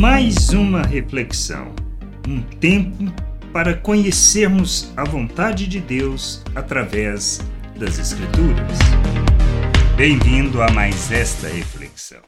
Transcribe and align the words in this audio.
mais 0.00 0.48
uma 0.48 0.80
reflexão, 0.82 1.74
um 2.26 2.40
tempo 2.40 3.04
para 3.52 3.76
conhecermos 3.76 4.90
a 4.96 5.04
vontade 5.04 5.66
de 5.66 5.78
Deus 5.78 6.42
através 6.54 7.40
das 7.78 7.98
Escrituras. 7.98 8.78
Bem-vindo 9.98 10.62
a 10.62 10.70
mais 10.70 11.12
esta 11.12 11.48
reflexão. 11.48 12.22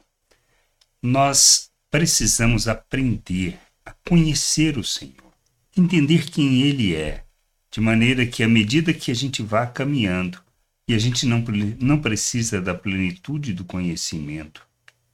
Nós 1.01 1.71
precisamos 1.89 2.67
aprender 2.67 3.57
a 3.83 3.91
conhecer 4.07 4.77
o 4.77 4.83
Senhor, 4.83 5.33
entender 5.75 6.29
quem 6.29 6.61
Ele 6.61 6.93
é, 6.93 7.23
de 7.71 7.81
maneira 7.81 8.23
que, 8.23 8.43
à 8.43 8.47
medida 8.47 8.93
que 8.93 9.09
a 9.09 9.15
gente 9.15 9.41
vá 9.41 9.65
caminhando, 9.65 10.37
e 10.87 10.93
a 10.93 10.99
gente 10.99 11.25
não, 11.25 11.43
não 11.79 11.99
precisa 11.99 12.61
da 12.61 12.75
plenitude 12.75 13.51
do 13.51 13.65
conhecimento, 13.65 14.61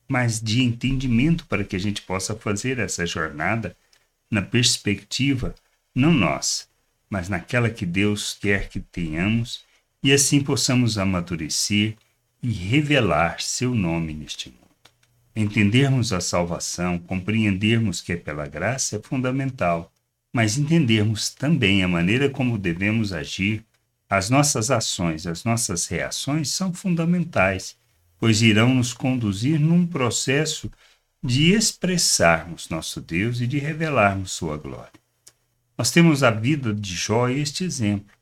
mas 0.09 0.41
de 0.41 0.63
entendimento 0.63 1.45
para 1.45 1.63
que 1.63 1.75
a 1.75 1.79
gente 1.79 2.01
possa 2.01 2.35
fazer 2.35 2.79
essa 2.79 3.05
jornada 3.05 3.77
na 4.29 4.41
perspectiva, 4.41 5.53
não 5.93 6.11
nós, 6.11 6.67
mas 7.07 7.29
naquela 7.29 7.69
que 7.69 7.85
Deus 7.85 8.33
quer 8.33 8.69
que 8.69 8.79
tenhamos, 8.79 9.63
e 10.01 10.11
assim 10.11 10.41
possamos 10.41 10.97
amadurecer 10.97 11.95
e 12.41 12.51
revelar 12.51 13.39
seu 13.39 13.75
nome 13.75 14.13
neste 14.13 14.49
mundo. 14.49 14.59
Entendermos 15.35 16.11
a 16.11 16.19
salvação, 16.19 16.97
compreendermos 16.97 18.01
que 18.01 18.13
é 18.13 18.17
pela 18.17 18.47
graça 18.47 18.95
é 18.95 18.99
fundamental, 18.99 19.91
mas 20.33 20.57
entendermos 20.57 21.29
também 21.29 21.83
a 21.83 21.87
maneira 21.87 22.29
como 22.29 22.57
devemos 22.57 23.13
agir, 23.13 23.63
as 24.09 24.29
nossas 24.29 24.71
ações, 24.71 25.27
as 25.27 25.43
nossas 25.43 25.85
reações 25.85 26.49
são 26.49 26.73
fundamentais 26.73 27.77
pois 28.19 28.41
irão 28.41 28.75
nos 28.75 28.93
conduzir 28.93 29.59
num 29.59 29.87
processo 29.87 30.69
de 31.23 31.53
expressarmos 31.53 32.69
nosso 32.69 33.01
Deus 33.01 33.41
e 33.41 33.47
de 33.47 33.57
revelarmos 33.57 34.31
sua 34.31 34.57
glória. 34.57 34.91
Nós 35.77 35.91
temos 35.91 36.23
a 36.23 36.31
vida 36.31 36.73
de 36.73 36.93
Jó 36.93 37.29
este 37.29 37.63
exemplo. 37.63 38.13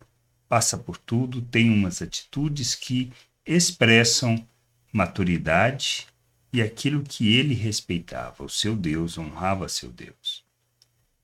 Passa 0.48 0.78
por 0.78 0.98
tudo, 0.98 1.42
tem 1.42 1.70
umas 1.70 2.02
atitudes 2.02 2.76
que 2.76 3.12
expressam 3.46 4.48
maturidade 4.94 6.08
e 6.54 6.62
aquilo 6.62 7.04
que 7.04 7.36
ele 7.36 7.54
respeitava, 7.54 8.44
o 8.44 8.50
seu 8.50 8.76
Deus, 8.76 9.18
honrava 9.18 9.68
seu 9.68 9.90
Deus. 9.90 10.44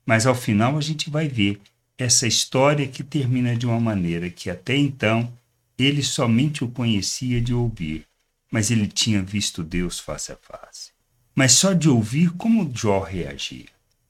Mas 0.06 0.26
ao 0.26 0.36
final 0.36 0.78
a 0.78 0.82
gente 0.82 1.10
vai 1.10 1.28
ver 1.28 1.62
essa 1.98 2.28
história 2.28 2.88
que 2.88 3.04
termina 3.04 3.56
de 3.56 3.66
uma 3.66 3.80
maneira 3.80 4.30
que 4.30 4.50
até 4.50 4.76
então 4.76 5.32
ele 5.78 6.04
somente 6.04 6.64
o 6.64 6.68
conhecia 6.68 7.40
de 7.40 7.54
ouvir, 7.54 8.06
mas 8.54 8.70
ele 8.70 8.86
tinha 8.86 9.20
visto 9.20 9.64
Deus 9.64 10.00
face 10.00 10.32
a 10.32 10.36
face. 10.36 10.92
Mas 11.34 11.54
só 11.54 11.74
de 11.74 11.90
ouvir 11.90 12.30
como 12.34 12.72
Jó 12.72 13.00
reagia. 13.00 13.66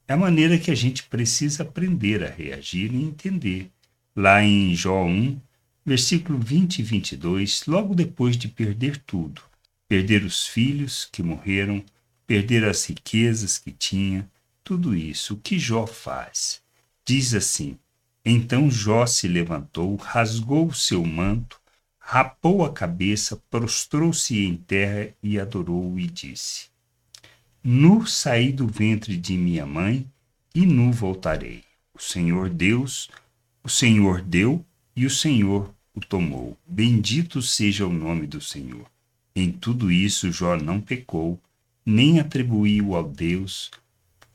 É 0.06 0.12
a 0.12 0.18
maneira 0.18 0.58
que 0.58 0.70
a 0.70 0.74
gente 0.74 1.04
precisa 1.04 1.62
aprender 1.62 2.22
a 2.22 2.28
reagir 2.28 2.92
e 2.92 3.02
entender. 3.02 3.70
Lá 4.14 4.44
em 4.44 4.74
Jó 4.74 5.02
1, 5.02 5.40
versículo 5.82 6.38
20 6.38 6.80
e 6.80 6.82
22, 6.82 7.64
logo 7.66 7.94
depois 7.94 8.36
de 8.36 8.48
perder 8.48 8.98
tudo, 8.98 9.40
perder 9.88 10.22
os 10.22 10.46
filhos 10.46 11.08
que 11.10 11.22
morreram, 11.22 11.82
perder 12.26 12.66
as 12.66 12.84
riquezas 12.84 13.56
que 13.56 13.72
tinha, 13.72 14.28
tudo 14.62 14.94
isso, 14.94 15.32
o 15.32 15.38
que 15.38 15.58
Jó 15.58 15.86
faz? 15.86 16.60
Diz 17.02 17.32
assim: 17.32 17.78
Então 18.22 18.70
Jó 18.70 19.06
se 19.06 19.26
levantou, 19.26 19.96
rasgou 19.96 20.66
o 20.66 20.74
seu 20.74 21.02
manto, 21.02 21.58
rapou 22.06 22.64
a 22.64 22.72
cabeça, 22.72 23.42
prostrou-se 23.50 24.38
em 24.38 24.56
terra 24.56 25.08
e 25.22 25.40
adorou 25.40 25.98
e 25.98 26.06
disse: 26.06 26.66
Nu 27.62 28.06
saí 28.06 28.52
do 28.52 28.66
ventre 28.66 29.16
de 29.16 29.36
minha 29.38 29.64
mãe 29.64 30.06
e 30.54 30.66
nu 30.66 30.92
voltarei. 30.92 31.64
O 31.94 32.02
Senhor 32.02 32.50
Deus, 32.50 33.10
o 33.62 33.68
Senhor 33.68 34.20
deu 34.20 34.64
e 34.94 35.06
o 35.06 35.10
Senhor 35.10 35.72
o 35.94 36.00
tomou. 36.00 36.58
Bendito 36.66 37.40
seja 37.40 37.86
o 37.86 37.92
nome 37.92 38.26
do 38.26 38.40
Senhor. 38.40 38.86
Em 39.34 39.50
tudo 39.50 39.90
isso 39.90 40.30
Jó 40.30 40.56
não 40.56 40.80
pecou, 40.80 41.40
nem 41.86 42.20
atribuiu 42.20 42.94
ao 42.94 43.08
Deus 43.08 43.70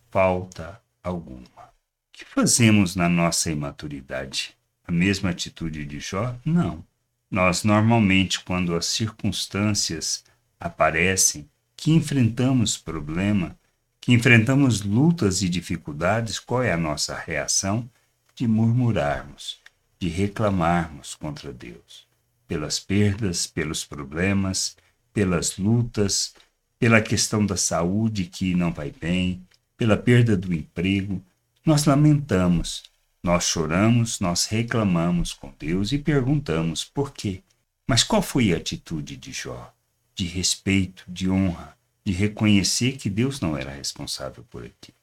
falta 0.10 0.82
alguma. 1.04 1.46
O 1.46 2.12
que 2.14 2.26
fazemos 2.26 2.96
na 2.96 3.08
nossa 3.08 3.52
imaturidade? 3.52 4.56
A 4.86 4.92
mesma 4.92 5.30
atitude 5.30 5.86
de 5.86 6.00
Jó? 6.00 6.36
Não. 6.44 6.84
Nós, 7.30 7.64
normalmente, 7.64 8.44
quando 8.44 8.76
as 8.76 8.86
circunstâncias 8.86 10.24
aparecem, 10.60 11.48
que 11.78 11.92
enfrentamos 11.92 12.78
problema, 12.78 13.58
que 14.02 14.12
enfrentamos 14.12 14.82
lutas 14.82 15.42
e 15.42 15.50
dificuldades, 15.50 16.40
qual 16.40 16.64
é 16.64 16.72
a 16.72 16.78
nossa 16.78 17.16
reação? 17.16 17.90
De 18.36 18.48
murmurarmos, 18.48 19.60
de 20.00 20.08
reclamarmos 20.08 21.14
contra 21.14 21.54
Deus, 21.54 22.08
pelas 22.48 22.80
perdas, 22.80 23.46
pelos 23.46 23.86
problemas, 23.86 24.76
pelas 25.14 25.58
lutas, 25.58 26.34
pela 26.80 27.02
questão 27.02 27.46
da 27.46 27.58
saúde 27.58 28.26
que 28.26 28.56
não 28.56 28.72
vai 28.72 28.92
bem, 28.92 29.46
pela 29.78 29.96
perda 29.96 30.36
do 30.36 30.54
emprego. 30.54 31.24
Nós 31.66 31.86
lamentamos, 31.86 32.84
nós 33.22 33.44
choramos, 33.44 34.20
nós 34.20 34.46
reclamamos 34.46 35.34
com 35.34 35.54
Deus 35.60 35.92
e 35.92 35.98
perguntamos 35.98 36.84
por 36.84 37.14
quê. 37.14 37.42
Mas 37.86 38.04
qual 38.04 38.22
foi 38.22 38.54
a 38.54 38.58
atitude 38.58 39.18
de 39.18 39.32
Jó? 39.32 39.74
De 40.16 40.26
respeito, 40.26 41.04
de 41.08 41.30
honra, 41.30 41.78
de 42.06 42.14
reconhecer 42.14 42.94
que 42.94 43.10
Deus 43.10 43.40
não 43.40 43.58
era 43.58 43.72
responsável 43.72 44.44
por 44.50 44.64
aquilo. 44.64 44.98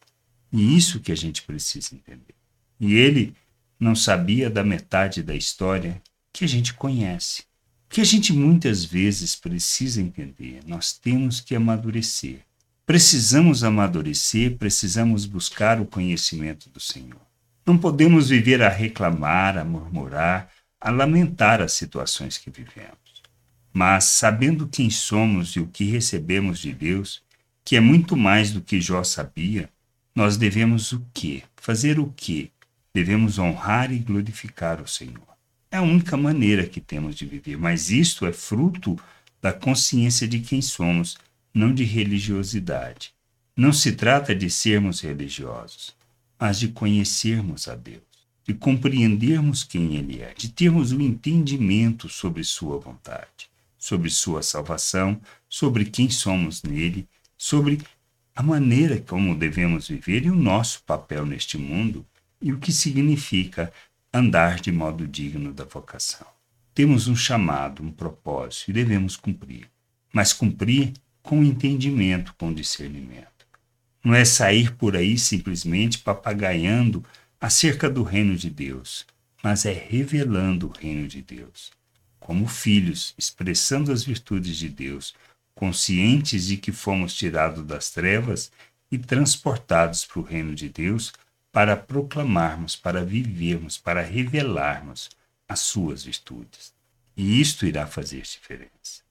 E 0.53 0.77
isso 0.77 1.01
que 1.01 1.13
a 1.13 1.17
gente 1.17 1.43
precisa 1.43 1.95
entender. 1.95 2.35
E 2.81 2.95
ele 2.95 3.35
não 3.79 3.95
sabia 3.95 4.49
da 4.49 4.65
metade 4.65 5.23
da 5.23 5.35
história 5.35 6.01
que 6.33 6.45
a 6.45 6.49
gente 6.49 6.73
conhece. 6.75 7.45
Que 7.89 8.01
a 8.01 8.05
gente 8.05 8.33
muitas 8.33 8.85
vezes 8.85 9.37
precisa 9.37 10.01
entender. 10.01 10.61
Nós 10.67 10.93
temos 10.93 11.41
que 11.41 11.55
amadurecer. 11.55 12.41
Precisamos 12.87 13.65
amadurecer, 13.65 14.57
precisamos 14.57 15.27
buscar 15.27 15.81
o 15.81 15.87
conhecimento 15.87 16.71
do 16.71 16.81
Senhor. 16.81 17.26
Não 17.67 17.77
podemos 17.77 18.29
viver 18.29 18.63
a 18.63 18.69
reclamar, 18.69 19.59
a 19.59 19.65
murmurar, 19.65 20.49
a 20.81 20.89
lamentar 20.89 21.61
as 21.61 21.73
situações 21.73 22.39
que 22.39 22.49
vivemos. 22.49 22.97
Mas, 23.73 24.05
sabendo 24.05 24.69
quem 24.69 24.89
somos 24.89 25.57
e 25.57 25.61
o 25.61 25.67
que 25.67 25.85
recebemos 25.85 26.61
de 26.61 26.73
Deus, 26.73 27.23
que 27.65 27.75
é 27.75 27.81
muito 27.81 28.17
mais 28.17 28.53
do 28.53 28.61
que 28.61 28.81
Jó 28.81 29.03
sabia, 29.03 29.69
nós 30.15 30.37
devemos 30.37 30.93
o 30.93 31.05
quê? 31.13 31.43
Fazer 31.57 31.99
o 31.99 32.15
quê? 32.17 32.51
Devemos 32.95 33.37
honrar 33.37 33.93
e 33.93 33.99
glorificar 33.99 34.81
o 34.81 34.87
Senhor. 34.87 35.27
É 35.69 35.79
a 35.79 35.83
única 35.83 36.17
maneira 36.17 36.69
que 36.69 36.81
temos 36.81 37.17
de 37.17 37.27
viver, 37.27 37.59
mas 37.59 37.91
isto 37.91 38.25
é 38.25 38.33
fruto 38.33 38.97
da 39.43 39.53
consciência 39.53 40.29
de 40.29 40.39
quem 40.39 40.63
somos, 40.63 41.19
não 41.53 41.75
de 41.75 41.83
religiosidade. 41.83 43.13
Não 43.57 43.73
se 43.73 43.91
trata 43.91 44.37
de 44.37 44.49
sermos 44.49 45.01
religiosos, 45.01 45.96
mas 46.39 46.59
de 46.59 46.69
conhecermos 46.69 47.69
a 47.69 47.75
Deus, 47.75 48.03
de 48.45 48.55
compreendermos 48.55 49.65
quem 49.65 49.97
Ele 49.97 50.21
é, 50.21 50.35
de 50.35 50.49
termos 50.49 50.93
o 50.93 50.97
um 50.97 51.01
entendimento 51.01 52.09
sobre 52.09 52.45
Sua 52.45 52.79
vontade, 52.79 53.51
sobre 53.79 54.11
Sua 54.11 54.43
salvação, 54.43 55.21
sobre 55.49 55.85
quem 55.85 56.11
somos 56.11 56.63
nele, 56.63 57.09
sobre 57.37 57.81
a 58.35 58.43
maneira 58.43 59.01
como 59.01 59.35
devemos 59.35 59.89
viver 59.89 60.27
e 60.27 60.31
o 60.31 60.37
nosso 60.37 60.83
papel 60.83 61.25
neste 61.25 61.57
mundo 61.57 62.05
e 62.41 62.53
o 62.53 62.59
que 62.59 62.71
significa 62.71 63.73
andar 64.13 64.61
de 64.61 64.71
modo 64.71 65.07
digno 65.07 65.53
da 65.53 65.65
vocação. 65.65 66.27
Temos 66.75 67.09
um 67.09 67.17
chamado, 67.17 67.83
um 67.83 67.91
propósito 67.91 68.71
e 68.71 68.75
devemos 68.75 69.17
cumprir, 69.17 69.69
mas 70.13 70.33
cumprir 70.33 70.93
com 71.23 71.43
entendimento, 71.43 72.35
com 72.39 72.53
discernimento. 72.53 73.36
Não 74.07 74.15
é 74.15 74.25
sair 74.25 74.73
por 74.73 74.97
aí 74.97 75.19
simplesmente 75.19 75.99
papagaiando 75.99 77.05
acerca 77.41 77.91
do 77.91 78.05
reino 78.05 78.37
de 78.37 78.49
Deus, 78.49 79.05
mas 79.43 79.67
é 79.67 79.73
revelando 79.73 80.69
o 80.69 80.71
reino 80.71 81.09
de 81.09 81.21
Deus. 81.21 81.73
Como 82.21 82.47
filhos, 82.47 83.15
expressando 83.19 83.91
as 83.91 84.05
virtudes 84.05 84.59
de 84.59 84.69
Deus, 84.69 85.13
conscientes 85.57 86.47
de 86.47 86.57
que 86.57 86.71
fomos 86.71 87.17
tirados 87.17 87.67
das 87.67 87.91
trevas 87.91 88.53
e 88.93 88.97
transportados 88.97 90.05
para 90.05 90.21
o 90.21 90.23
reino 90.23 90.55
de 90.55 90.69
Deus 90.69 91.13
para 91.51 91.77
proclamarmos, 91.77 92.77
para 92.77 93.05
vivermos, 93.05 93.77
para 93.77 94.03
revelarmos 94.03 95.11
as 95.49 95.59
suas 95.59 96.05
virtudes. 96.05 96.73
E 97.17 97.41
isto 97.41 97.67
irá 97.67 97.89
fazer 97.89 98.23
diferença. 98.23 99.03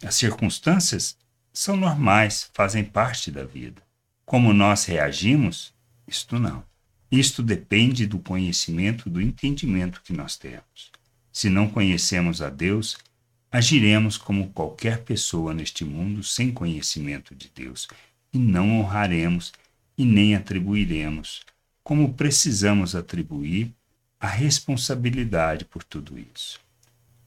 As 0.00 0.14
circunstâncias 0.14 1.16
são 1.52 1.76
normais, 1.76 2.48
fazem 2.54 2.84
parte 2.84 3.32
da 3.32 3.42
vida. 3.42 3.83
Como 4.24 4.52
nós 4.52 4.84
reagimos, 4.84 5.74
isto 6.06 6.38
não. 6.38 6.64
Isto 7.10 7.42
depende 7.42 8.06
do 8.06 8.18
conhecimento, 8.18 9.08
do 9.08 9.20
entendimento 9.20 10.02
que 10.02 10.12
nós 10.12 10.36
temos. 10.36 10.90
Se 11.32 11.48
não 11.48 11.68
conhecemos 11.68 12.40
a 12.40 12.48
Deus, 12.48 12.96
agiremos 13.50 14.16
como 14.16 14.50
qualquer 14.50 15.02
pessoa 15.02 15.54
neste 15.54 15.84
mundo 15.84 16.22
sem 16.22 16.50
conhecimento 16.50 17.34
de 17.34 17.50
Deus 17.54 17.86
e 18.32 18.38
não 18.38 18.80
honraremos 18.80 19.52
e 19.96 20.04
nem 20.04 20.34
atribuiremos, 20.34 21.42
como 21.82 22.14
precisamos 22.14 22.96
atribuir, 22.96 23.72
a 24.18 24.26
responsabilidade 24.26 25.64
por 25.64 25.84
tudo 25.84 26.18
isso. 26.18 26.58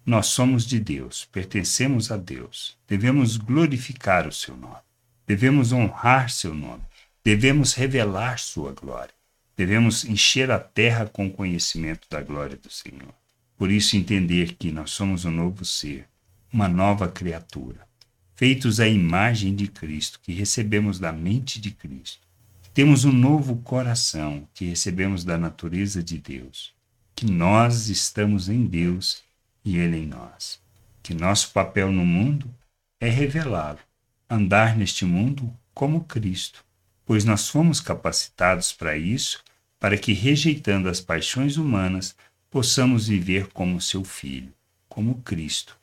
Nós 0.06 0.28
somos 0.28 0.66
de 0.66 0.80
Deus, 0.80 1.26
pertencemos 1.32 2.12
a 2.12 2.18
Deus, 2.18 2.78
devemos 2.88 3.38
glorificar 3.38 4.28
o 4.28 4.32
seu 4.32 4.58
nome, 4.58 4.82
devemos 5.26 5.72
honrar 5.72 6.30
seu 6.30 6.54
nome, 6.54 6.82
devemos 7.28 7.74
revelar 7.74 8.40
sua 8.40 8.72
glória, 8.72 9.14
devemos 9.58 10.06
encher 10.06 10.50
a 10.50 10.58
terra 10.58 11.08
com 11.08 11.30
conhecimento 11.30 12.08
da 12.10 12.22
glória 12.22 12.56
do 12.56 12.72
Senhor. 12.72 13.14
Por 13.58 13.70
isso, 13.70 13.98
entender 13.98 14.54
que 14.54 14.72
nós 14.72 14.92
somos 14.92 15.26
um 15.26 15.32
novo 15.32 15.66
ser, 15.66 16.08
uma 16.54 16.70
nova 16.70 17.10
criatura, 17.10 17.86
feitos 18.34 18.80
à 18.80 18.88
imagem 18.88 19.54
de 19.54 19.68
Cristo, 19.68 20.22
que 20.24 20.32
recebemos 20.32 21.00
da 21.00 21.12
mente 21.12 21.60
de 21.60 21.72
Cristo. 21.72 22.26
Temos 22.74 23.04
um 23.04 23.12
novo 23.12 23.58
coração 23.58 24.48
que 24.54 24.64
recebemos 24.64 25.26
da 25.26 25.38
natureza 25.38 26.02
de 26.02 26.18
Deus, 26.18 26.74
que 27.14 27.26
nós 27.26 27.90
estamos 27.90 28.48
em 28.48 28.66
Deus 28.66 29.22
e 29.66 29.78
Ele 29.78 29.98
em 29.98 30.06
nós, 30.06 30.62
que 31.04 31.14
nosso 31.14 31.52
papel 31.52 31.92
no 31.92 32.06
mundo 32.06 32.50
é 33.02 33.10
revelá-lo, 33.10 33.80
andar 34.30 34.78
neste 34.78 35.04
mundo 35.04 35.54
como 35.74 36.06
Cristo, 36.06 36.66
pois 37.08 37.24
nós 37.24 37.48
fomos 37.48 37.80
capacitados 37.80 38.74
para 38.74 38.98
isso, 38.98 39.42
para 39.80 39.98
que, 39.98 40.12
rejeitando 40.12 40.90
as 40.90 41.00
paixões 41.00 41.56
humanas, 41.56 42.14
possamos 42.52 43.08
viver 43.08 43.48
como 43.48 43.80
seu 43.80 44.04
Filho, 44.04 44.54
como 44.90 45.16
Cristo, 45.22 45.78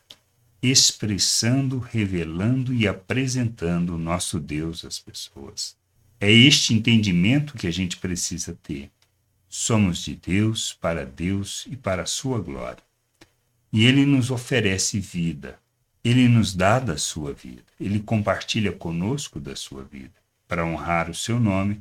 expressando, 0.63 1.79
revelando 1.79 2.75
e 2.75 2.87
apresentando 2.87 3.95
o 3.95 3.99
nosso 3.99 4.39
Deus 4.39 4.85
às 4.85 4.99
pessoas. 4.99 5.75
É 6.21 6.31
este 6.31 6.75
entendimento 6.75 7.55
que 7.55 7.67
a 7.67 7.71
gente 7.71 7.97
precisa 7.97 8.57
ter. 8.63 8.91
Somos 9.49 10.05
de 10.05 10.17
Deus, 10.17 10.75
para 10.75 11.07
Deus 11.07 11.67
e 11.71 11.77
para 11.77 12.03
a 12.03 12.07
sua 12.07 12.39
glória. 12.39 12.83
E 13.73 13.87
Ele 13.87 14.05
nos 14.05 14.31
oferece 14.31 15.01
vida. 15.01 15.59
Ele 16.03 16.29
nos 16.29 16.55
dá 16.55 16.79
da 16.79 16.99
sua 16.99 17.33
vida. 17.33 17.65
Ele 17.81 18.01
compartilha 18.01 18.73
conosco 18.73 19.41
da 19.41 19.57
sua 19.57 19.83
vida. 19.85 20.24
Para 20.47 20.65
honrar 20.65 21.11
o 21.11 21.15
seu 21.15 21.41
nome, 21.41 21.81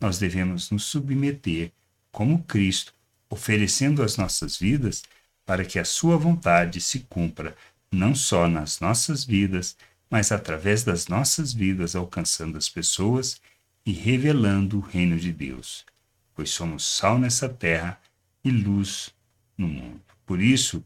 nós 0.00 0.18
devemos 0.18 0.70
nos 0.70 0.84
submeter, 0.84 1.72
como 2.10 2.42
Cristo, 2.44 2.92
oferecendo 3.30 4.02
as 4.02 4.16
nossas 4.16 4.56
vidas 4.56 5.02
para 5.44 5.64
que 5.64 5.78
a 5.78 5.84
sua 5.84 6.16
vontade 6.16 6.80
se 6.80 7.00
cumpra 7.00 7.56
não 7.92 8.14
só 8.14 8.48
nas 8.48 8.80
nossas 8.80 9.24
vidas, 9.24 9.76
mas 10.10 10.32
através 10.32 10.82
das 10.82 11.08
nossas 11.08 11.52
vidas, 11.52 11.94
alcançando 11.94 12.56
as 12.56 12.68
pessoas 12.68 13.40
e 13.84 13.92
revelando 13.92 14.78
o 14.78 14.80
reino 14.80 15.18
de 15.18 15.30
Deus, 15.30 15.84
pois 16.34 16.50
somos 16.50 16.86
sal 16.86 17.18
nessa 17.18 17.48
terra 17.48 18.00
e 18.42 18.50
luz 18.50 19.12
no 19.58 19.68
mundo. 19.68 20.00
Por 20.24 20.40
isso, 20.40 20.82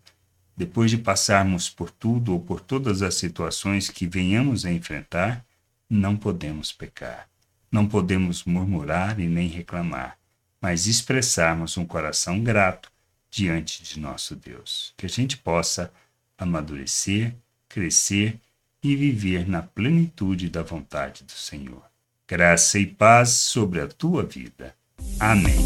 depois 0.57 0.91
de 0.91 0.99
passarmos 0.99 1.69
por 1.69 1.91
tudo 1.91 2.33
ou 2.33 2.41
por 2.41 2.61
todas 2.61 3.03
as 3.03 3.15
situações 3.15 3.89
que 3.89 4.07
venhamos 4.07 4.65
a 4.65 4.73
enfrentar, 4.73 5.46
não 5.89 6.17
podemos 6.17 6.73
pecar. 6.73 7.29
Não 7.71 7.87
podemos 7.87 8.45
murmurar 8.45 9.21
e 9.21 9.27
nem 9.27 9.49
reclamar, 9.49 10.19
mas 10.61 10.87
expressarmos 10.87 11.77
um 11.77 11.85
coração 11.85 12.43
grato 12.43 12.91
diante 13.31 13.83
de 13.83 13.99
nosso 14.01 14.35
Deus. 14.35 14.95
Que 14.97 15.07
a 15.07 15.09
gente 15.09 15.37
possa 15.37 15.93
amadurecer, 16.39 17.35
crescer 17.69 18.39
e 18.83 18.95
viver 18.95 19.49
na 19.49 19.63
plenitude 19.63 20.49
da 20.49 20.63
vontade 20.63 21.25
do 21.25 21.33
Senhor. 21.33 21.83
Graça 22.29 22.79
e 22.79 22.87
paz 22.87 23.31
sobre 23.31 23.81
a 23.81 23.87
tua 23.87 24.25
vida. 24.25 24.75
Amém. 25.21 25.57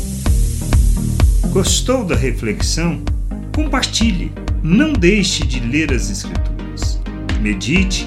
Gostou 1.52 2.04
da 2.04 2.14
reflexão? 2.14 3.02
Compartilhe. 3.54 4.32
Não 4.62 4.92
deixe 4.92 5.46
de 5.46 5.60
ler 5.60 5.92
as 5.92 6.10
Escrituras. 6.10 7.00
Medite 7.40 8.06